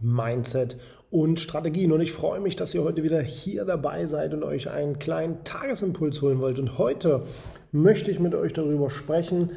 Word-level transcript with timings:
Mindset 0.00 0.76
und 1.10 1.40
Strategien. 1.40 1.92
Und 1.92 2.00
ich 2.00 2.12
freue 2.12 2.40
mich, 2.40 2.56
dass 2.56 2.74
ihr 2.74 2.82
heute 2.82 3.02
wieder 3.02 3.22
hier 3.22 3.64
dabei 3.64 4.06
seid 4.06 4.34
und 4.34 4.42
euch 4.42 4.70
einen 4.70 4.98
kleinen 4.98 5.44
Tagesimpuls 5.44 6.20
holen 6.22 6.40
wollt. 6.40 6.58
Und 6.58 6.78
heute 6.78 7.24
möchte 7.72 8.10
ich 8.10 8.20
mit 8.20 8.34
euch 8.34 8.52
darüber 8.52 8.90
sprechen, 8.90 9.52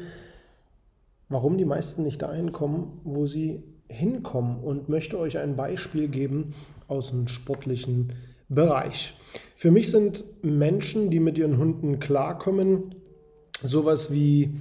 warum 1.28 1.58
die 1.58 1.64
meisten 1.64 2.02
nicht 2.02 2.22
dahin 2.22 2.52
kommen, 2.52 3.00
wo 3.04 3.26
sie 3.26 3.62
hinkommen 3.88 4.60
und 4.60 4.88
möchte 4.88 5.18
euch 5.18 5.38
ein 5.38 5.56
Beispiel 5.56 6.08
geben 6.08 6.54
aus 6.86 7.10
dem 7.10 7.28
sportlichen 7.28 8.14
Bereich. 8.48 9.16
Für 9.56 9.70
mich 9.70 9.90
sind 9.90 10.24
Menschen, 10.42 11.10
die 11.10 11.20
mit 11.20 11.38
ihren 11.38 11.58
Hunden 11.58 11.98
klarkommen, 12.00 12.94
sowas 13.60 14.12
wie 14.12 14.54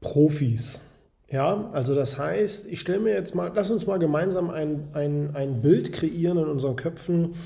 Profis. 0.00 0.82
Ja, 1.32 1.70
also 1.72 1.94
das 1.94 2.18
heißt, 2.18 2.70
ich 2.70 2.78
stelle 2.78 3.00
mir 3.00 3.14
jetzt 3.14 3.34
mal, 3.34 3.50
lass 3.54 3.70
uns 3.70 3.86
mal 3.86 3.98
gemeinsam 3.98 4.50
ein, 4.50 4.88
ein, 4.92 5.30
ein 5.32 5.62
Bild 5.62 5.90
kreieren 5.90 6.36
in 6.36 6.44
unseren 6.44 6.76
Köpfen. 6.76 7.36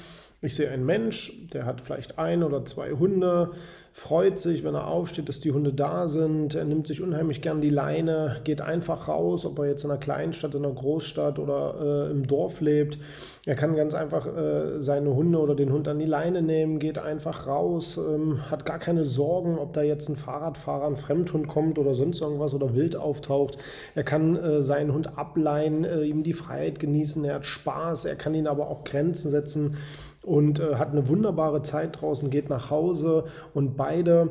Ich 0.42 0.54
sehe 0.54 0.70
einen 0.70 0.84
Mensch, 0.84 1.32
der 1.54 1.64
hat 1.64 1.80
vielleicht 1.80 2.18
ein 2.18 2.42
oder 2.42 2.62
zwei 2.66 2.90
Hunde, 2.90 3.52
freut 3.90 4.38
sich, 4.38 4.62
wenn 4.64 4.74
er 4.74 4.86
aufsteht, 4.86 5.30
dass 5.30 5.40
die 5.40 5.52
Hunde 5.52 5.72
da 5.72 6.08
sind. 6.08 6.54
Er 6.54 6.66
nimmt 6.66 6.86
sich 6.86 7.00
unheimlich 7.00 7.40
gern 7.40 7.62
die 7.62 7.70
Leine, 7.70 8.42
geht 8.44 8.60
einfach 8.60 9.08
raus, 9.08 9.46
ob 9.46 9.58
er 9.58 9.68
jetzt 9.68 9.84
in 9.84 9.90
einer 9.90 9.98
Kleinstadt, 9.98 10.54
in 10.54 10.66
einer 10.66 10.74
Großstadt 10.74 11.38
oder 11.38 12.08
äh, 12.08 12.10
im 12.10 12.26
Dorf 12.26 12.60
lebt. 12.60 12.98
Er 13.46 13.54
kann 13.54 13.74
ganz 13.76 13.94
einfach 13.94 14.26
äh, 14.26 14.82
seine 14.82 15.14
Hunde 15.14 15.38
oder 15.38 15.54
den 15.54 15.72
Hund 15.72 15.88
an 15.88 15.98
die 15.98 16.04
Leine 16.04 16.42
nehmen, 16.42 16.80
geht 16.80 16.98
einfach 16.98 17.46
raus, 17.46 17.96
ähm, 17.96 18.50
hat 18.50 18.66
gar 18.66 18.78
keine 18.78 19.04
Sorgen, 19.04 19.56
ob 19.56 19.72
da 19.72 19.80
jetzt 19.80 20.10
ein 20.10 20.16
Fahrradfahrer, 20.16 20.86
ein 20.86 20.96
Fremdhund 20.96 21.48
kommt 21.48 21.78
oder 21.78 21.94
sonst 21.94 22.20
irgendwas 22.20 22.52
oder 22.52 22.74
wild 22.74 22.96
auftaucht. 22.96 23.56
Er 23.94 24.04
kann 24.04 24.36
äh, 24.36 24.62
seinen 24.62 24.92
Hund 24.92 25.16
ableihen, 25.16 25.84
äh, 25.84 26.02
ihm 26.02 26.22
die 26.22 26.34
Freiheit 26.34 26.78
genießen, 26.78 27.24
er 27.24 27.36
hat 27.36 27.46
Spaß, 27.46 28.04
er 28.04 28.16
kann 28.16 28.34
ihn 28.34 28.46
aber 28.46 28.68
auch 28.68 28.84
Grenzen 28.84 29.30
setzen 29.30 29.78
und 30.26 30.58
äh, 30.58 30.74
hat 30.74 30.90
eine 30.90 31.08
wunderbare 31.08 31.62
Zeit 31.62 32.00
draußen, 32.00 32.30
geht 32.30 32.50
nach 32.50 32.68
Hause 32.68 33.24
und 33.54 33.76
beide 33.76 34.30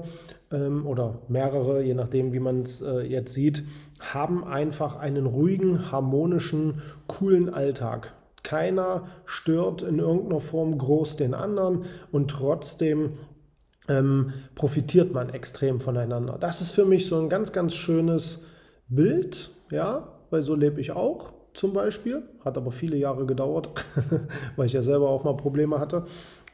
ähm, 0.52 0.86
oder 0.86 1.20
mehrere, 1.30 1.82
je 1.82 1.94
nachdem, 1.94 2.34
wie 2.34 2.40
man 2.40 2.64
es 2.64 2.82
äh, 2.82 3.00
jetzt 3.02 3.34
sieht, 3.34 3.64
haben 4.02 4.44
einfach 4.44 4.98
einen 4.98 5.26
ruhigen, 5.26 5.92
harmonischen, 5.92 6.82
coolen 7.08 7.52
Alltag. 7.52 8.14
Keiner 8.44 9.06
stört 9.26 9.82
in 9.82 10.00
irgendeiner 10.00 10.42
Form 10.42 10.78
groß 10.78 11.16
den 11.16 11.34
anderen 11.34 11.86
und 12.12 12.30
trotzdem 12.30 13.14
ähm, 13.88 14.34
profitiert 14.54 15.14
man 15.14 15.30
extrem 15.30 15.80
voneinander. 15.80 16.38
Das 16.40 16.60
ist 16.60 16.72
für 16.72 16.86
mich 16.86 17.08
so 17.08 17.20
ein 17.20 17.30
ganz, 17.30 17.54
ganz 17.54 17.74
schönes 17.74 18.46
Bild, 18.90 19.50
ja, 19.72 20.10
weil 20.30 20.44
so 20.44 20.56
lebe 20.56 20.82
ich 20.82 20.92
auch 20.92 21.32
zum 21.56 21.74
Beispiel. 21.74 22.24
Hat 22.44 22.58
aber 22.58 22.72
viele 22.72 22.98
Jahre 22.98 23.26
gedauert, 23.26 23.70
weil 24.56 24.68
ich 24.68 24.74
ja 24.74 24.84
selber 24.84 25.10
auch 25.10 25.24
mal 25.24 25.38
Probleme 25.38 25.80
hatte. 25.80 26.06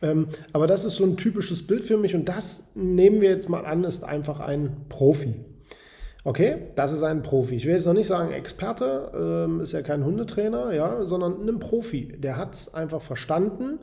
Ähm, 0.01 0.27
aber 0.53 0.67
das 0.67 0.85
ist 0.85 0.95
so 0.95 1.03
ein 1.03 1.17
typisches 1.17 1.65
Bild 1.67 1.85
für 1.85 1.97
mich 1.97 2.15
und 2.15 2.27
das 2.27 2.71
nehmen 2.75 3.21
wir 3.21 3.29
jetzt 3.29 3.49
mal 3.49 3.65
an, 3.65 3.83
ist 3.83 4.03
einfach 4.03 4.39
ein 4.39 4.85
Profi. 4.89 5.35
Okay, 6.23 6.67
das 6.75 6.91
ist 6.91 7.01
ein 7.01 7.23
Profi. 7.23 7.55
Ich 7.55 7.65
will 7.65 7.73
jetzt 7.73 7.87
noch 7.87 7.93
nicht 7.93 8.07
sagen 8.07 8.31
Experte, 8.31 9.11
ähm, 9.47 9.59
ist 9.59 9.71
ja 9.71 9.81
kein 9.81 10.05
Hundetrainer, 10.05 10.71
ja, 10.71 11.03
sondern 11.03 11.47
ein 11.47 11.59
Profi. 11.59 12.15
Der 12.17 12.37
hat 12.37 12.53
es 12.53 12.73
einfach 12.73 13.01
verstanden, 13.01 13.79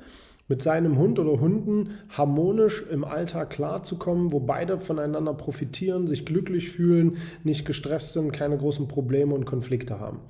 mit 0.48 0.62
seinem 0.62 0.96
Hund 0.98 1.18
oder 1.18 1.40
Hunden 1.40 1.90
harmonisch 2.08 2.84
im 2.90 3.04
Alltag 3.04 3.50
klarzukommen, 3.50 4.32
wo 4.32 4.40
beide 4.40 4.80
voneinander 4.80 5.34
profitieren, 5.34 6.06
sich 6.06 6.24
glücklich 6.24 6.70
fühlen, 6.70 7.18
nicht 7.44 7.66
gestresst 7.66 8.14
sind, 8.14 8.32
keine 8.32 8.56
großen 8.56 8.88
Probleme 8.88 9.34
und 9.34 9.44
Konflikte 9.44 10.00
haben. 10.00 10.20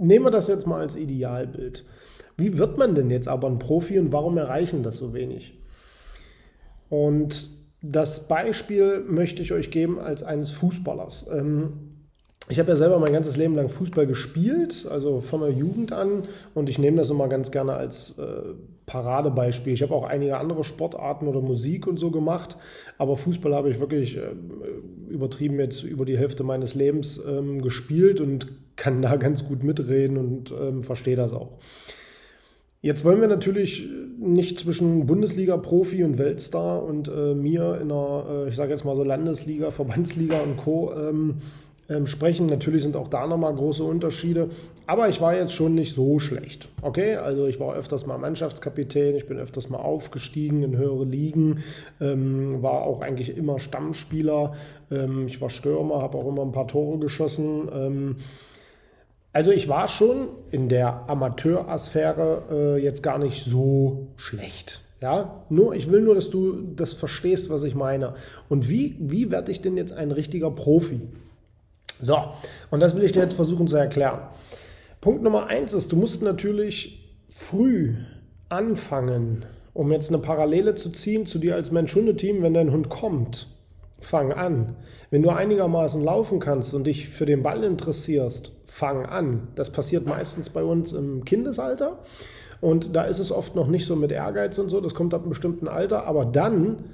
Nehmen 0.00 0.24
wir 0.24 0.30
das 0.30 0.48
jetzt 0.48 0.66
mal 0.66 0.80
als 0.80 0.96
Idealbild. 0.96 1.84
Wie 2.36 2.56
wird 2.56 2.78
man 2.78 2.94
denn 2.94 3.10
jetzt 3.10 3.28
aber 3.28 3.48
ein 3.48 3.58
Profi 3.58 3.98
und 3.98 4.12
warum 4.12 4.38
erreichen 4.38 4.82
das 4.82 4.96
so 4.96 5.12
wenig? 5.12 5.58
Und 6.88 7.48
das 7.82 8.26
Beispiel 8.26 9.04
möchte 9.06 9.42
ich 9.42 9.52
euch 9.52 9.70
geben 9.70 9.98
als 9.98 10.22
eines 10.22 10.50
Fußballers. 10.52 11.28
Ähm, 11.32 11.89
ich 12.50 12.58
habe 12.58 12.70
ja 12.70 12.76
selber 12.76 12.98
mein 12.98 13.12
ganzes 13.12 13.36
Leben 13.36 13.54
lang 13.54 13.68
Fußball 13.68 14.06
gespielt, 14.06 14.86
also 14.90 15.20
von 15.20 15.40
der 15.40 15.50
Jugend 15.50 15.92
an. 15.92 16.24
Und 16.54 16.68
ich 16.68 16.78
nehme 16.78 16.96
das 16.96 17.10
immer 17.10 17.28
ganz 17.28 17.50
gerne 17.50 17.74
als 17.74 18.18
äh, 18.18 18.24
Paradebeispiel. 18.86 19.72
Ich 19.72 19.82
habe 19.82 19.94
auch 19.94 20.04
einige 20.04 20.36
andere 20.36 20.64
Sportarten 20.64 21.28
oder 21.28 21.40
Musik 21.40 21.86
und 21.86 21.98
so 21.98 22.10
gemacht. 22.10 22.56
Aber 22.98 23.16
Fußball 23.16 23.54
habe 23.54 23.70
ich 23.70 23.78
wirklich 23.78 24.16
äh, 24.16 24.32
übertrieben 25.08 25.60
jetzt 25.60 25.84
über 25.84 26.04
die 26.04 26.18
Hälfte 26.18 26.42
meines 26.42 26.74
Lebens 26.74 27.22
ähm, 27.24 27.62
gespielt 27.62 28.20
und 28.20 28.48
kann 28.74 29.00
da 29.00 29.14
ganz 29.16 29.46
gut 29.46 29.62
mitreden 29.62 30.16
und 30.18 30.52
ähm, 30.52 30.82
verstehe 30.82 31.16
das 31.16 31.32
auch. 31.32 31.58
Jetzt 32.82 33.04
wollen 33.04 33.20
wir 33.20 33.28
natürlich 33.28 33.88
nicht 34.18 34.58
zwischen 34.58 35.06
Bundesliga-Profi 35.06 36.02
und 36.02 36.16
Weltstar 36.16 36.82
und 36.82 37.08
äh, 37.08 37.34
mir 37.34 37.78
in 37.80 37.92
einer, 37.92 38.24
äh, 38.28 38.48
ich 38.48 38.56
sage 38.56 38.72
jetzt 38.72 38.84
mal 38.84 38.96
so 38.96 39.04
Landesliga, 39.04 39.70
Verbandsliga 39.70 40.40
und 40.40 40.56
Co. 40.56 40.90
Ähm, 40.94 41.36
ähm, 41.90 42.06
sprechen. 42.06 42.46
Natürlich 42.46 42.82
sind 42.84 42.96
auch 42.96 43.08
da 43.08 43.26
nochmal 43.26 43.54
große 43.54 43.84
Unterschiede. 43.84 44.48
Aber 44.86 45.08
ich 45.08 45.20
war 45.20 45.34
jetzt 45.34 45.52
schon 45.52 45.74
nicht 45.74 45.94
so 45.94 46.18
schlecht. 46.18 46.68
Okay, 46.82 47.16
also 47.16 47.46
ich 47.46 47.60
war 47.60 47.74
öfters 47.74 48.06
mal 48.06 48.18
Mannschaftskapitän, 48.18 49.16
ich 49.16 49.26
bin 49.26 49.38
öfters 49.38 49.68
mal 49.68 49.78
aufgestiegen 49.78 50.62
in 50.62 50.76
höhere 50.76 51.04
Ligen, 51.04 51.62
ähm, 52.00 52.62
war 52.62 52.82
auch 52.82 53.00
eigentlich 53.00 53.36
immer 53.36 53.58
Stammspieler. 53.58 54.54
Ähm, 54.90 55.26
ich 55.26 55.40
war 55.40 55.50
Stürmer, 55.50 56.00
habe 56.00 56.16
auch 56.16 56.26
immer 56.26 56.42
ein 56.42 56.52
paar 56.52 56.68
Tore 56.68 56.98
geschossen. 56.98 57.68
Ähm, 57.72 58.16
also 59.32 59.52
ich 59.52 59.68
war 59.68 59.86
schon 59.86 60.28
in 60.50 60.68
der 60.68 61.08
Amateursphäre 61.08 62.42
äh, 62.50 62.82
jetzt 62.82 63.02
gar 63.02 63.18
nicht 63.18 63.44
so 63.44 64.08
schlecht. 64.16 64.80
Ja, 65.00 65.44
nur, 65.48 65.74
ich 65.74 65.90
will 65.90 66.02
nur, 66.02 66.14
dass 66.14 66.30
du 66.30 66.72
das 66.74 66.92
verstehst, 66.92 67.48
was 67.48 67.62
ich 67.62 67.74
meine. 67.74 68.14
Und 68.48 68.68
wie, 68.68 68.96
wie 69.00 69.30
werde 69.30 69.50
ich 69.50 69.62
denn 69.62 69.76
jetzt 69.76 69.92
ein 69.92 70.10
richtiger 70.10 70.50
Profi? 70.50 71.00
So, 72.00 72.16
und 72.70 72.80
das 72.80 72.96
will 72.96 73.04
ich 73.04 73.12
dir 73.12 73.22
jetzt 73.22 73.34
versuchen 73.34 73.66
zu 73.66 73.76
erklären. 73.76 74.20
Punkt 75.00 75.22
Nummer 75.22 75.46
eins 75.46 75.72
ist, 75.72 75.92
du 75.92 75.96
musst 75.96 76.22
natürlich 76.22 77.16
früh 77.28 77.94
anfangen, 78.48 79.46
um 79.72 79.92
jetzt 79.92 80.10
eine 80.10 80.18
Parallele 80.18 80.74
zu 80.74 80.90
ziehen 80.90 81.26
zu 81.26 81.38
dir 81.38 81.54
als 81.54 81.70
Mensch-Hundeteam, 81.70 82.42
wenn 82.42 82.54
dein 82.54 82.72
Hund 82.72 82.88
kommt. 82.88 83.46
Fang 84.00 84.32
an. 84.32 84.76
Wenn 85.10 85.22
du 85.22 85.30
einigermaßen 85.30 86.02
laufen 86.02 86.40
kannst 86.40 86.74
und 86.74 86.86
dich 86.86 87.08
für 87.08 87.26
den 87.26 87.42
Ball 87.42 87.64
interessierst, 87.64 88.52
fang 88.66 89.04
an. 89.04 89.48
Das 89.54 89.70
passiert 89.70 90.06
meistens 90.06 90.50
bei 90.50 90.62
uns 90.62 90.92
im 90.92 91.24
Kindesalter. 91.24 91.98
Und 92.60 92.94
da 92.94 93.04
ist 93.04 93.18
es 93.18 93.32
oft 93.32 93.54
noch 93.56 93.68
nicht 93.68 93.86
so 93.86 93.96
mit 93.96 94.12
Ehrgeiz 94.12 94.58
und 94.58 94.68
so, 94.68 94.80
das 94.80 94.94
kommt 94.94 95.14
ab 95.14 95.22
einem 95.22 95.30
bestimmten 95.30 95.68
Alter, 95.68 96.06
aber 96.06 96.24
dann 96.26 96.84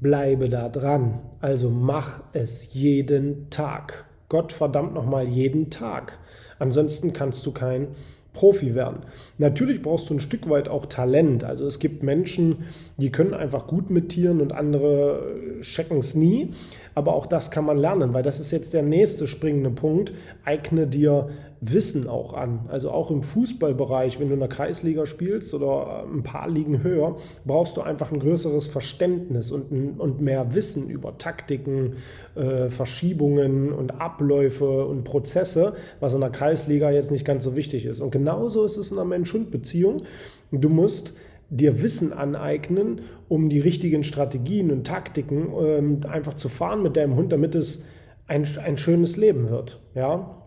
bleibe 0.00 0.48
da 0.48 0.68
dran. 0.68 1.20
Also 1.40 1.70
mach 1.70 2.22
es 2.32 2.74
jeden 2.74 3.50
Tag. 3.50 4.07
Gott 4.28 4.52
verdammt 4.52 4.94
nochmal 4.94 5.26
jeden 5.26 5.70
Tag. 5.70 6.18
Ansonsten 6.58 7.12
kannst 7.12 7.46
du 7.46 7.52
kein 7.52 7.94
Profi 8.38 8.76
werden. 8.76 8.98
Natürlich 9.38 9.82
brauchst 9.82 10.08
du 10.08 10.14
ein 10.14 10.20
Stück 10.20 10.48
weit 10.48 10.68
auch 10.68 10.86
Talent. 10.86 11.42
Also 11.42 11.66
es 11.66 11.80
gibt 11.80 12.04
Menschen, 12.04 12.58
die 12.96 13.10
können 13.10 13.34
einfach 13.34 13.66
gut 13.66 13.90
mit 13.90 14.10
Tieren 14.10 14.40
und 14.40 14.52
andere 14.52 15.58
checken 15.60 15.98
es 15.98 16.14
nie. 16.14 16.52
aber 16.94 17.14
auch 17.14 17.26
das 17.26 17.50
kann 17.50 17.64
man 17.64 17.76
lernen, 17.76 18.14
weil 18.14 18.22
das 18.22 18.38
ist 18.38 18.52
jetzt 18.52 18.74
der 18.74 18.82
nächste 18.82 19.26
springende 19.26 19.70
Punkt. 19.70 20.12
Eigne 20.44 20.86
dir 20.86 21.28
Wissen 21.60 22.06
auch 22.06 22.34
an. 22.34 22.60
Also 22.68 22.90
auch 22.90 23.10
im 23.10 23.22
Fußballbereich, 23.22 24.20
wenn 24.20 24.28
du 24.28 24.34
in 24.34 24.40
der 24.40 24.48
Kreisliga 24.48 25.06
spielst 25.06 25.52
oder 25.54 26.04
ein 26.04 26.22
paar 26.22 26.48
Ligen 26.48 26.82
höher, 26.82 27.16
brauchst 27.44 27.76
du 27.76 27.80
einfach 27.80 28.12
ein 28.12 28.20
größeres 28.20 28.68
Verständnis 28.68 29.50
und, 29.50 29.98
und 29.98 30.20
mehr 30.20 30.54
Wissen 30.54 30.88
über 30.88 31.18
Taktiken, 31.18 31.94
äh, 32.36 32.68
Verschiebungen 32.70 33.72
und 33.72 34.00
Abläufe 34.00 34.86
und 34.86 35.02
Prozesse, 35.04 35.74
was 36.00 36.14
in 36.14 36.20
der 36.20 36.30
Kreisliga 36.30 36.90
jetzt 36.90 37.10
nicht 37.10 37.24
ganz 37.24 37.42
so 37.42 37.56
wichtig 37.56 37.86
ist. 37.86 38.00
Und 38.00 38.12
genauso 38.28 38.64
ist 38.64 38.76
es 38.76 38.90
in 38.90 38.98
einer 38.98 39.08
Mensch-Hund-Beziehung. 39.08 40.02
Du 40.50 40.68
musst 40.68 41.14
dir 41.48 41.82
Wissen 41.82 42.12
aneignen, 42.12 43.00
um 43.26 43.48
die 43.48 43.58
richtigen 43.58 44.04
Strategien 44.04 44.70
und 44.70 44.86
Taktiken 44.86 45.48
ähm, 45.58 46.00
einfach 46.06 46.34
zu 46.34 46.50
fahren 46.50 46.82
mit 46.82 46.98
deinem 46.98 47.16
Hund, 47.16 47.32
damit 47.32 47.54
es 47.54 47.86
ein, 48.26 48.46
ein 48.62 48.76
schönes 48.76 49.16
Leben 49.16 49.48
wird. 49.48 49.80
Ja? 49.94 50.42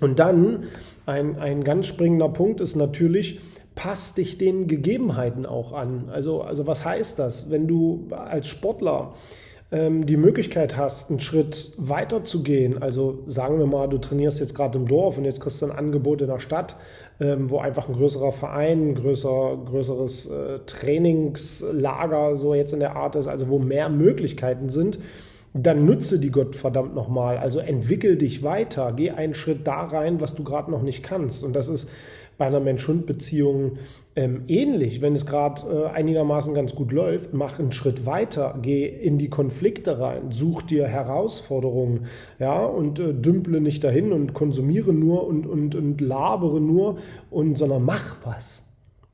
Und 0.00 0.20
dann 0.20 0.66
ein, 1.04 1.36
ein 1.36 1.64
ganz 1.64 1.88
springender 1.88 2.28
Punkt 2.28 2.60
ist 2.60 2.76
natürlich, 2.76 3.40
pass 3.74 4.14
dich 4.14 4.38
den 4.38 4.68
Gegebenheiten 4.68 5.46
auch 5.46 5.72
an. 5.72 6.08
Also, 6.08 6.42
also 6.42 6.68
was 6.68 6.84
heißt 6.84 7.18
das? 7.18 7.50
Wenn 7.50 7.66
du 7.66 8.06
als 8.10 8.46
Sportler 8.46 9.14
ähm, 9.72 10.06
die 10.06 10.16
Möglichkeit 10.16 10.76
hast, 10.76 11.10
einen 11.10 11.20
Schritt 11.20 11.72
weiter 11.76 12.24
zu 12.24 12.42
gehen, 12.42 12.80
also 12.82 13.24
sagen 13.26 13.58
wir 13.58 13.66
mal, 13.66 13.88
du 13.88 13.98
trainierst 13.98 14.40
jetzt 14.40 14.54
gerade 14.54 14.78
im 14.78 14.86
Dorf 14.86 15.18
und 15.18 15.24
jetzt 15.24 15.40
kriegst 15.40 15.60
du 15.60 15.66
ein 15.66 15.72
Angebot 15.72 16.20
in 16.20 16.28
der 16.28 16.38
Stadt, 16.38 16.76
ähm, 17.20 17.50
wo 17.50 17.58
einfach 17.58 17.88
ein 17.88 17.94
größerer 17.94 18.32
Verein, 18.32 18.90
ein 18.90 18.94
größer, 18.94 19.58
größeres 19.64 20.26
äh, 20.26 20.58
Trainingslager 20.66 22.36
so 22.36 22.54
jetzt 22.54 22.72
in 22.72 22.80
der 22.80 22.96
Art 22.96 23.16
ist, 23.16 23.26
also 23.26 23.48
wo 23.48 23.58
mehr 23.58 23.88
Möglichkeiten 23.88 24.68
sind, 24.68 25.00
dann 25.52 25.86
nutze 25.86 26.18
die 26.18 26.30
Gott 26.30 26.54
verdammt 26.54 26.94
nochmal. 26.94 27.38
Also 27.38 27.58
entwickel 27.60 28.16
dich 28.16 28.42
weiter, 28.42 28.92
geh 28.94 29.10
einen 29.10 29.34
Schritt 29.34 29.66
da 29.66 29.84
rein, 29.84 30.20
was 30.20 30.34
du 30.34 30.44
gerade 30.44 30.70
noch 30.70 30.82
nicht 30.82 31.02
kannst. 31.02 31.42
Und 31.42 31.56
das 31.56 31.68
ist 31.68 31.88
bei 32.38 32.46
einer 32.46 32.60
Mensch-Hund-Beziehung 32.60 33.78
ähm, 34.14 34.44
ähnlich. 34.48 35.02
Wenn 35.02 35.14
es 35.14 35.26
gerade 35.26 35.62
äh, 35.70 35.86
einigermaßen 35.88 36.54
ganz 36.54 36.74
gut 36.74 36.92
läuft, 36.92 37.34
mach 37.34 37.58
einen 37.58 37.72
Schritt 37.72 38.06
weiter, 38.06 38.58
geh 38.60 38.86
in 38.86 39.18
die 39.18 39.30
Konflikte 39.30 39.98
rein, 39.98 40.32
such 40.32 40.62
dir 40.62 40.86
Herausforderungen, 40.86 42.06
ja, 42.38 42.64
und 42.64 42.98
äh, 42.98 43.14
dümple 43.14 43.60
nicht 43.60 43.84
dahin 43.84 44.12
und 44.12 44.34
konsumiere 44.34 44.92
nur 44.92 45.26
und, 45.26 45.46
und, 45.46 45.74
und 45.74 46.00
labere 46.00 46.60
nur, 46.60 46.98
und, 47.30 47.56
sondern 47.58 47.84
mach 47.84 48.16
was. 48.24 48.64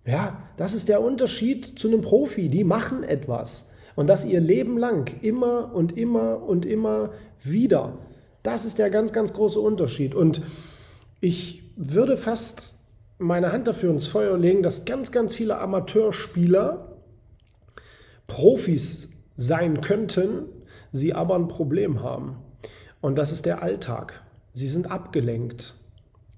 Ja, 0.04 0.42
das 0.56 0.74
ist 0.74 0.88
der 0.88 1.02
Unterschied 1.02 1.78
zu 1.78 1.88
einem 1.88 2.00
Profi. 2.00 2.48
Die 2.48 2.64
machen 2.64 3.02
etwas. 3.04 3.70
Und 3.94 4.08
das 4.08 4.24
ihr 4.24 4.40
Leben 4.40 4.78
lang, 4.78 5.14
immer 5.20 5.72
und 5.74 5.96
immer 5.96 6.42
und 6.42 6.64
immer 6.64 7.10
wieder. 7.42 7.98
Das 8.42 8.64
ist 8.64 8.78
der 8.78 8.90
ganz, 8.90 9.12
ganz 9.12 9.32
große 9.32 9.60
Unterschied. 9.60 10.14
Und 10.14 10.42
ich 11.20 11.62
würde 11.76 12.16
fast 12.16 12.81
meine 13.22 13.52
Hand 13.52 13.68
dafür 13.68 13.90
ins 13.90 14.06
Feuer 14.06 14.36
legen, 14.36 14.62
dass 14.62 14.84
ganz, 14.84 15.12
ganz 15.12 15.34
viele 15.34 15.58
Amateurspieler 15.58 16.98
Profis 18.26 19.10
sein 19.36 19.80
könnten, 19.80 20.44
sie 20.90 21.14
aber 21.14 21.34
ein 21.36 21.48
Problem 21.48 22.02
haben. 22.02 22.36
Und 23.00 23.16
das 23.16 23.32
ist 23.32 23.46
der 23.46 23.62
Alltag. 23.62 24.22
Sie 24.52 24.68
sind 24.68 24.90
abgelenkt. 24.90 25.74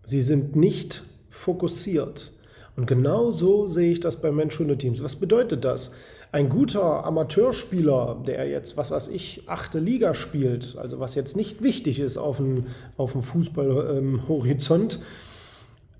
Sie 0.02 0.22
sind 0.22 0.56
nicht 0.56 1.02
fokussiert. 1.30 2.32
Und 2.76 2.86
genau 2.86 3.30
so 3.30 3.66
sehe 3.66 3.92
ich 3.92 4.00
das 4.00 4.20
bei 4.20 4.32
Mensch-Hunde-Teams. 4.32 5.02
Was 5.02 5.16
bedeutet 5.16 5.64
das? 5.64 5.92
Ein 6.32 6.48
guter 6.48 7.04
Amateurspieler, 7.04 8.22
der 8.26 8.48
jetzt, 8.48 8.76
was 8.76 8.90
weiß 8.90 9.08
ich, 9.08 9.44
achte 9.46 9.78
Liga 9.78 10.14
spielt, 10.14 10.76
also 10.76 10.98
was 10.98 11.14
jetzt 11.14 11.36
nicht 11.36 11.62
wichtig 11.62 12.00
ist 12.00 12.16
auf 12.16 12.38
dem, 12.38 12.66
auf 12.96 13.12
dem 13.12 13.22
Fußballhorizont, 13.22 14.94
ähm, 14.94 15.02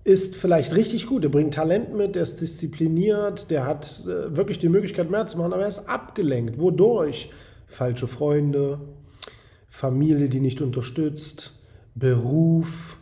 ist 0.05 0.37
vielleicht 0.37 0.77
richtig 0.77 1.07
gut, 1.07 1.25
er 1.25 1.31
bringt 1.31 1.55
Talent 1.55 1.95
mit, 1.95 2.15
der 2.15 2.23
ist 2.23 2.41
diszipliniert, 2.41 3.51
der 3.51 3.67
hat 3.67 4.05
äh, 4.07 4.37
wirklich 4.37 4.59
die 4.59 4.69
Möglichkeit 4.69 5.11
mehr 5.11 5.27
zu 5.27 5.39
machen, 5.39 5.55
aber 5.55 5.63
er 5.63 5.69
ist 5.69 5.89
abgelenkt. 5.89 6.59
Wodurch? 6.59 7.31
Falsche 7.67 8.07
Freunde, 8.07 8.79
Familie, 9.71 10.29
die 10.29 10.41
nicht 10.41 10.61
unterstützt, 10.61 11.53
Beruf, 11.95 12.99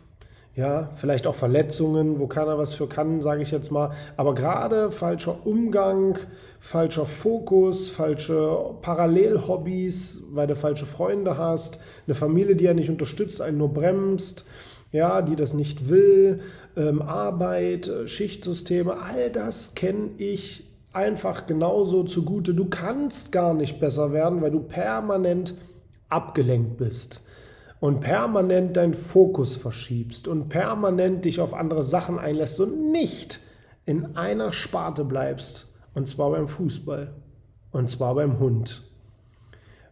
ja, 0.55 0.91
vielleicht 0.95 1.25
auch 1.27 1.35
Verletzungen, 1.35 2.19
wo 2.19 2.27
keiner 2.27 2.57
was 2.57 2.75
für 2.75 2.87
kann, 2.87 3.21
sage 3.21 3.41
ich 3.41 3.51
jetzt 3.51 3.71
mal. 3.71 3.91
Aber 4.17 4.35
gerade 4.35 4.91
falscher 4.91 5.45
Umgang, 5.45 6.19
falscher 6.59 7.05
Fokus, 7.05 7.89
falsche 7.89 8.75
Parallelhobbys, 8.81 10.23
weil 10.31 10.47
du 10.47 10.55
falsche 10.55 10.85
Freunde 10.85 11.37
hast, 11.37 11.79
eine 12.05 12.15
Familie, 12.15 12.55
die 12.55 12.65
ja 12.65 12.73
nicht 12.73 12.89
unterstützt, 12.89 13.41
einen 13.41 13.57
nur 13.57 13.73
bremst, 13.73 14.45
ja, 14.93 15.21
die 15.23 15.35
das 15.35 15.53
nicht 15.53 15.89
will, 15.89 16.41
ähm, 16.77 17.01
Arbeit, 17.01 17.87
äh, 17.87 18.07
Schichtsysteme, 18.07 18.95
all 19.01 19.31
das 19.31 19.75
kenne 19.75 20.11
ich 20.17 20.69
einfach 20.93 21.47
genauso 21.47 22.03
zugute. 22.03 22.53
Du 22.53 22.69
kannst 22.69 23.31
gar 23.31 23.55
nicht 23.55 23.79
besser 23.79 24.13
werden, 24.13 24.41
weil 24.41 24.51
du 24.51 24.59
permanent 24.59 25.55
abgelenkt 26.09 26.77
bist 26.77 27.21
und 27.79 28.01
permanent 28.01 28.77
deinen 28.77 28.93
Fokus 28.93 29.57
verschiebst 29.57 30.27
und 30.27 30.47
permanent 30.47 31.25
dich 31.25 31.41
auf 31.41 31.55
andere 31.55 31.81
Sachen 31.81 32.19
einlässt 32.19 32.59
und 32.59 32.91
nicht 32.91 33.39
in 33.85 34.15
einer 34.15 34.53
Sparte 34.53 35.03
bleibst, 35.03 35.73
und 35.95 36.07
zwar 36.07 36.31
beim 36.31 36.47
Fußball 36.47 37.13
und 37.71 37.89
zwar 37.89 38.13
beim 38.13 38.39
Hund. 38.39 38.83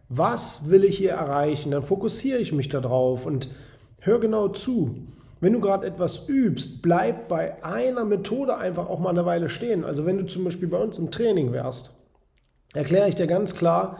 Was 0.08 0.70
will 0.70 0.84
ich 0.84 0.98
hier 0.98 1.12
erreichen? 1.12 1.72
Dann 1.72 1.82
fokussiere 1.82 2.38
ich 2.38 2.52
mich 2.52 2.68
darauf 2.68 3.26
und 3.26 3.50
Hör 4.04 4.18
genau 4.18 4.48
zu. 4.48 4.96
Wenn 5.40 5.52
du 5.52 5.60
gerade 5.60 5.86
etwas 5.86 6.28
übst, 6.28 6.82
bleib 6.82 7.28
bei 7.28 7.62
einer 7.64 8.04
Methode 8.04 8.56
einfach 8.56 8.88
auch 8.88 8.98
mal 8.98 9.10
eine 9.10 9.26
Weile 9.26 9.48
stehen. 9.48 9.84
Also 9.84 10.04
wenn 10.04 10.18
du 10.18 10.26
zum 10.26 10.42
Beispiel 10.42 10.66
bei 10.66 10.78
uns 10.78 10.98
im 10.98 11.12
Training 11.12 11.52
wärst, 11.52 11.94
erkläre 12.74 13.08
ich 13.08 13.14
dir 13.14 13.28
ganz 13.28 13.54
klar, 13.54 13.98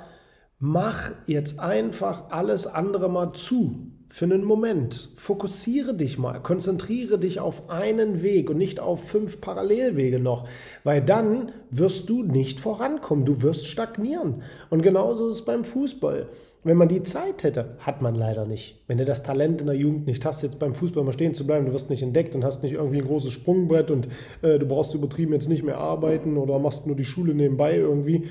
mach 0.59 1.13
jetzt 1.29 1.61
einfach 1.61 2.31
alles 2.31 2.67
andere 2.67 3.09
mal 3.09 3.33
zu 3.33 3.92
für 4.13 4.27
einen 4.27 4.45
Moment. 4.45 5.09
Fokussiere 5.15 5.95
dich 5.95 6.19
mal, 6.19 6.39
konzentriere 6.41 7.19
dich 7.19 7.41
auf 7.41 7.71
einen 7.71 8.23
Weg 8.23 8.51
und 8.51 8.59
nicht 8.59 8.79
auf 8.79 9.09
fünf 9.09 9.41
Parallelwege 9.41 10.21
noch, 10.21 10.47
weil 10.85 11.01
dann 11.01 11.53
wirst 11.71 12.11
du 12.11 12.23
nicht 12.23 12.61
vorankommen, 12.61 13.25
du 13.25 13.41
wirst 13.41 13.67
stagnieren. 13.67 14.43
Und 14.69 14.83
genauso 14.83 15.29
ist 15.29 15.37
es 15.37 15.45
beim 15.47 15.65
Fußball. 15.65 16.29
Wenn 16.63 16.77
man 16.77 16.89
die 16.89 17.03
Zeit 17.05 17.43
hätte, 17.43 17.79
hat 17.79 18.03
man 18.03 18.15
leider 18.15 18.45
nicht. 18.45 18.83
Wenn 18.87 18.99
du 18.99 19.07
das 19.07 19.23
Talent 19.23 19.63
in 19.63 19.69
der 19.69 19.77
Jugend 19.77 20.07
nicht 20.07 20.27
hast, 20.27 20.43
jetzt 20.43 20.59
beim 20.59 20.75
Fußball 20.75 21.05
mal 21.05 21.13
stehen 21.13 21.33
zu 21.33 21.47
bleiben, 21.47 21.65
du 21.65 21.73
wirst 21.73 21.89
nicht 21.89 22.03
entdeckt 22.03 22.35
und 22.35 22.45
hast 22.45 22.63
nicht 22.63 22.75
irgendwie 22.75 22.99
ein 22.99 23.07
großes 23.07 23.33
Sprungbrett 23.33 23.91
und 23.91 24.09
äh, 24.43 24.59
du 24.59 24.67
brauchst 24.67 24.95
übertrieben 24.95 25.33
jetzt 25.33 25.49
nicht 25.49 25.65
mehr 25.65 25.79
arbeiten 25.79 26.37
oder 26.37 26.59
machst 26.59 26.87
nur 26.87 26.97
die 26.97 27.07
Schule 27.07 27.33
nebenbei 27.33 27.77
irgendwie, 27.79 28.29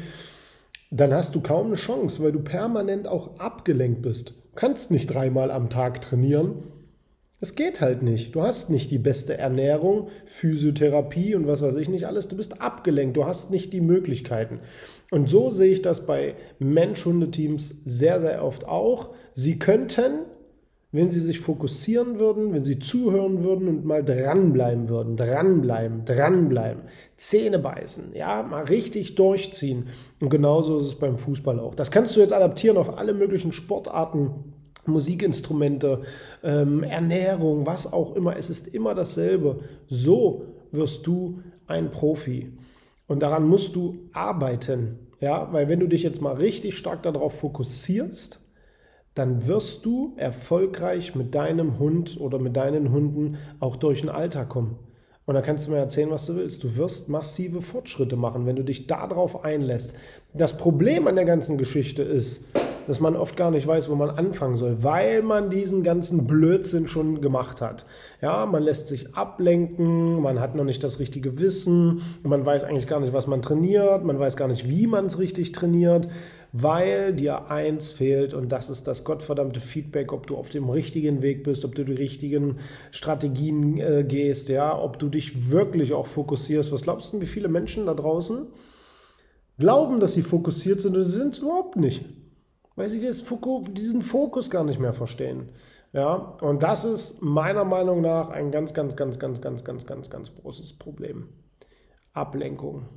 dann 0.91 1.13
hast 1.13 1.33
du 1.33 1.41
kaum 1.41 1.67
eine 1.67 1.75
Chance, 1.75 2.21
weil 2.21 2.33
du 2.33 2.41
permanent 2.41 3.07
auch 3.07 3.39
abgelenkt 3.39 4.01
bist. 4.01 4.31
Du 4.31 4.55
kannst 4.55 4.91
nicht 4.91 5.07
dreimal 5.07 5.49
am 5.49 5.69
Tag 5.69 6.01
trainieren. 6.01 6.63
Es 7.39 7.55
geht 7.55 7.81
halt 7.81 8.03
nicht. 8.03 8.35
Du 8.35 8.43
hast 8.43 8.69
nicht 8.69 8.91
die 8.91 8.99
beste 8.99 9.37
Ernährung, 9.37 10.09
Physiotherapie 10.25 11.33
und 11.33 11.47
was 11.47 11.61
weiß 11.61 11.77
ich 11.77 11.89
nicht 11.89 12.05
alles. 12.05 12.27
Du 12.27 12.35
bist 12.35 12.61
abgelenkt. 12.61 13.17
Du 13.17 13.25
hast 13.25 13.49
nicht 13.49 13.71
die 13.73 13.81
Möglichkeiten. 13.81 14.59
Und 15.09 15.27
so 15.27 15.49
sehe 15.49 15.71
ich 15.71 15.81
das 15.81 16.05
bei 16.05 16.35
Mensch-Hunde-Teams 16.59 17.83
sehr, 17.85 18.19
sehr 18.19 18.43
oft 18.43 18.67
auch. 18.67 19.15
Sie 19.33 19.57
könnten, 19.57 20.25
wenn 20.91 21.09
sie 21.09 21.21
sich 21.21 21.39
fokussieren 21.39 22.19
würden, 22.19 22.53
wenn 22.53 22.65
sie 22.65 22.79
zuhören 22.79 23.43
würden 23.43 23.67
und 23.69 23.85
mal 23.85 24.03
dranbleiben 24.03 24.89
würden, 24.89 25.15
dranbleiben, 25.15 26.03
dranbleiben, 26.03 26.83
Zähne 27.15 27.59
beißen, 27.59 28.13
ja, 28.13 28.43
mal 28.43 28.65
richtig 28.65 29.15
durchziehen. 29.15 29.87
Und 30.19 30.29
genauso 30.29 30.77
ist 30.77 30.85
es 30.85 30.95
beim 30.95 31.17
Fußball 31.17 31.59
auch. 31.59 31.75
Das 31.75 31.91
kannst 31.91 32.15
du 32.15 32.19
jetzt 32.19 32.33
adaptieren 32.33 32.77
auf 32.77 32.97
alle 32.97 33.13
möglichen 33.13 33.51
Sportarten. 33.51 34.53
Musikinstrumente, 34.87 36.01
ähm, 36.43 36.81
Ernährung, 36.81 37.67
was 37.67 37.93
auch 37.93 38.15
immer. 38.15 38.35
Es 38.35 38.49
ist 38.49 38.73
immer 38.73 38.95
dasselbe. 38.95 39.59
So 39.87 40.45
wirst 40.71 41.05
du 41.05 41.41
ein 41.67 41.91
Profi. 41.91 42.51
Und 43.05 43.21
daran 43.21 43.47
musst 43.47 43.75
du 43.75 44.09
arbeiten. 44.11 45.07
Ja, 45.19 45.53
weil 45.53 45.69
wenn 45.69 45.79
du 45.79 45.87
dich 45.87 46.01
jetzt 46.01 46.19
mal 46.19 46.33
richtig 46.33 46.75
stark 46.75 47.03
darauf 47.03 47.39
fokussierst, 47.39 48.40
dann 49.15 49.47
wirst 49.47 49.85
du 49.85 50.13
erfolgreich 50.15 51.15
mit 51.15 51.35
deinem 51.35 51.79
Hund 51.79 52.19
oder 52.19 52.39
mit 52.39 52.55
deinen 52.55 52.91
Hunden 52.91 53.37
auch 53.59 53.75
durch 53.75 54.01
den 54.01 54.09
Alltag 54.09 54.49
kommen. 54.49 54.77
Und 55.25 55.35
dann 55.35 55.43
kannst 55.43 55.67
du 55.67 55.71
mir 55.71 55.77
erzählen, 55.77 56.09
was 56.09 56.25
du 56.25 56.35
willst. 56.35 56.63
Du 56.63 56.75
wirst 56.77 57.07
massive 57.07 57.61
Fortschritte 57.61 58.15
machen, 58.15 58.45
wenn 58.45 58.55
du 58.55 58.63
dich 58.63 58.87
darauf 58.87 59.43
einlässt. 59.43 59.95
Das 60.33 60.57
Problem 60.57 61.07
an 61.07 61.15
der 61.15 61.25
ganzen 61.25 61.57
Geschichte 61.57 62.01
ist, 62.01 62.47
dass 62.87 62.99
man 62.99 63.15
oft 63.15 63.37
gar 63.37 63.51
nicht 63.51 63.67
weiß, 63.67 63.89
wo 63.89 63.95
man 63.95 64.09
anfangen 64.09 64.55
soll, 64.55 64.83
weil 64.83 65.21
man 65.21 65.49
diesen 65.49 65.83
ganzen 65.83 66.25
Blödsinn 66.27 66.87
schon 66.87 67.21
gemacht 67.21 67.61
hat. 67.61 67.85
Ja, 68.21 68.45
man 68.45 68.63
lässt 68.63 68.87
sich 68.87 69.15
ablenken, 69.15 70.21
man 70.21 70.39
hat 70.39 70.55
noch 70.55 70.63
nicht 70.63 70.83
das 70.83 70.99
richtige 70.99 71.39
Wissen, 71.39 72.01
man 72.23 72.45
weiß 72.45 72.63
eigentlich 72.63 72.87
gar 72.87 72.99
nicht, 72.99 73.13
was 73.13 73.27
man 73.27 73.41
trainiert, 73.41 74.03
man 74.03 74.19
weiß 74.19 74.35
gar 74.35 74.47
nicht, 74.47 74.69
wie 74.69 74.87
man 74.87 75.05
es 75.05 75.19
richtig 75.19 75.51
trainiert. 75.51 76.07
Weil 76.53 77.13
dir 77.13 77.49
eins 77.49 77.91
fehlt 77.91 78.33
und 78.33 78.51
das 78.51 78.69
ist 78.69 78.87
das 78.87 79.03
gottverdammte 79.03 79.61
Feedback, 79.61 80.11
ob 80.11 80.27
du 80.27 80.35
auf 80.35 80.49
dem 80.49 80.69
richtigen 80.69 81.21
Weg 81.21 81.43
bist, 81.43 81.63
ob 81.63 81.75
du 81.75 81.85
die 81.85 81.93
richtigen 81.93 82.59
Strategien 82.91 83.77
äh, 83.77 84.03
gehst, 84.07 84.49
ja, 84.49 84.77
ob 84.77 84.99
du 84.99 85.07
dich 85.07 85.49
wirklich 85.49 85.93
auch 85.93 86.07
fokussierst. 86.07 86.71
Was 86.71 86.83
glaubst 86.83 87.13
du, 87.13 87.21
wie 87.21 87.25
viele 87.25 87.47
Menschen 87.47 87.85
da 87.85 87.93
draußen 87.93 88.47
glauben, 89.61 89.99
dass 90.01 90.13
sie 90.13 90.23
fokussiert 90.23 90.81
sind 90.81 90.97
und 90.97 91.03
sie 91.03 91.11
sind 91.11 91.35
es 91.35 91.39
überhaupt 91.39 91.77
nicht, 91.77 92.03
weil 92.75 92.89
sie 92.89 92.99
diesen 92.99 94.01
Fokus 94.01 94.49
gar 94.49 94.65
nicht 94.65 94.79
mehr 94.79 94.93
verstehen. 94.93 95.49
Ja, 95.93 96.15
und 96.41 96.63
das 96.63 96.85
ist 96.85 97.21
meiner 97.21 97.65
Meinung 97.65 98.01
nach 98.01 98.29
ein 98.29 98.51
ganz, 98.51 98.73
ganz, 98.73 98.95
ganz, 98.95 99.19
ganz, 99.19 99.41
ganz, 99.41 99.63
ganz, 99.63 99.85
ganz, 99.85 100.09
ganz 100.09 100.35
großes 100.35 100.73
Problem. 100.73 101.29
Ablenkung. 102.13 102.87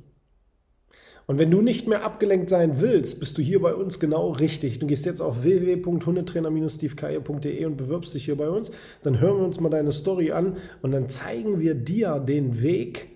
Und 1.27 1.39
wenn 1.39 1.49
du 1.49 1.61
nicht 1.61 1.87
mehr 1.87 2.03
abgelenkt 2.03 2.49
sein 2.49 2.81
willst, 2.81 3.19
bist 3.19 3.37
du 3.37 3.41
hier 3.41 3.61
bei 3.61 3.73
uns 3.73 3.99
genau 3.99 4.31
richtig. 4.31 4.79
Du 4.79 4.87
gehst 4.87 5.05
jetzt 5.05 5.21
auf 5.21 5.43
www.hundetrainer-stevekeier.de 5.43 7.65
und 7.65 7.77
bewirbst 7.77 8.13
dich 8.13 8.25
hier 8.25 8.37
bei 8.37 8.49
uns. 8.49 8.71
Dann 9.03 9.19
hören 9.19 9.39
wir 9.39 9.45
uns 9.45 9.59
mal 9.59 9.69
deine 9.69 9.91
Story 9.91 10.31
an 10.31 10.57
und 10.81 10.91
dann 10.91 11.09
zeigen 11.09 11.59
wir 11.59 11.73
dir 11.73 12.19
den 12.19 12.61
Weg, 12.61 13.09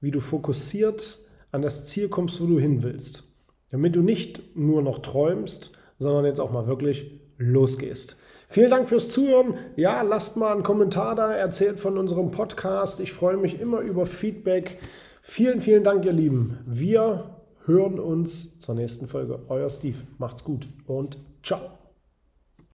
wie 0.00 0.10
du 0.10 0.20
fokussiert 0.20 1.18
an 1.52 1.62
das 1.62 1.86
Ziel 1.86 2.08
kommst, 2.08 2.40
wo 2.40 2.46
du 2.46 2.58
hin 2.58 2.82
willst. 2.82 3.24
Damit 3.70 3.94
du 3.94 4.00
nicht 4.00 4.56
nur 4.56 4.80
noch 4.80 5.00
träumst, 5.00 5.72
sondern 5.98 6.24
jetzt 6.24 6.40
auch 6.40 6.50
mal 6.50 6.66
wirklich 6.66 7.20
losgehst. 7.36 8.16
Vielen 8.48 8.70
Dank 8.70 8.88
fürs 8.88 9.10
Zuhören. 9.10 9.58
Ja, 9.76 10.00
lasst 10.00 10.38
mal 10.38 10.52
einen 10.52 10.62
Kommentar 10.62 11.14
da, 11.14 11.34
erzählt 11.34 11.78
von 11.78 11.98
unserem 11.98 12.30
Podcast. 12.30 13.00
Ich 13.00 13.12
freue 13.12 13.36
mich 13.36 13.60
immer 13.60 13.80
über 13.80 14.06
Feedback. 14.06 14.78
Vielen, 15.30 15.60
vielen 15.60 15.84
Dank, 15.84 16.06
ihr 16.06 16.12
Lieben. 16.14 16.56
Wir 16.64 17.36
hören 17.66 18.00
uns 18.00 18.58
zur 18.60 18.74
nächsten 18.74 19.06
Folge. 19.06 19.40
Euer 19.48 19.68
Steve. 19.68 19.98
Macht's 20.16 20.42
gut 20.42 20.66
und 20.86 21.18
ciao. 21.42 21.77